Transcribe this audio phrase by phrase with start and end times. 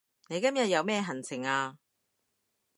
[0.29, 1.77] 你今日有咩行程啊